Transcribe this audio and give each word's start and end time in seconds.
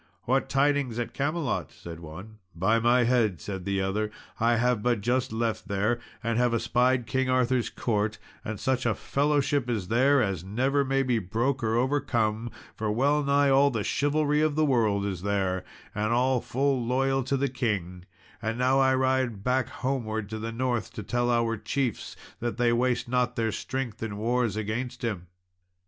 "What 0.23 0.49
tidings 0.49 0.97
at 0.97 1.13
Camelot?" 1.13 1.71
said 1.71 1.99
one. 1.99 2.39
"By 2.55 2.79
my 2.79 3.03
head," 3.03 3.39
said 3.39 3.65
the 3.65 3.81
other, 3.81 4.09
"I 4.39 4.55
have 4.55 4.81
but 4.81 5.01
just 5.01 5.31
left 5.31 5.67
there, 5.67 5.99
and 6.23 6.39
have 6.39 6.55
espied 6.55 7.05
King 7.05 7.29
Arthur's 7.29 7.69
court, 7.69 8.17
and 8.43 8.59
such 8.59 8.87
a 8.87 8.95
fellowship 8.95 9.69
is 9.69 9.89
there 9.89 10.19
as 10.19 10.43
never 10.43 10.83
may 10.83 11.03
be 11.03 11.19
broke 11.19 11.63
or 11.63 11.75
overcome; 11.75 12.49
for 12.75 12.91
wellnigh 12.91 13.51
all 13.51 13.69
the 13.69 13.83
chivalry 13.83 14.41
of 14.41 14.55
the 14.55 14.65
world 14.65 15.05
is 15.05 15.21
there, 15.21 15.63
and 15.93 16.11
all 16.11 16.41
full 16.41 16.83
loyal 16.83 17.21
to 17.21 17.37
the 17.37 17.47
king, 17.47 18.03
and 18.41 18.57
now 18.57 18.79
I 18.79 18.95
ride 18.95 19.43
back 19.43 19.69
homewards 19.69 20.31
to 20.31 20.39
the 20.39 20.51
north 20.51 20.91
to 20.93 21.03
tell 21.03 21.29
our 21.29 21.57
chiefs, 21.57 22.15
that 22.39 22.57
they 22.57 22.73
waste 22.73 23.07
not 23.07 23.35
their 23.35 23.51
strength 23.51 24.01
in 24.01 24.17
wars 24.17 24.55
against 24.57 25.03
him." 25.03 25.27